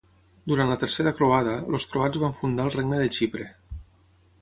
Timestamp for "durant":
0.51-0.71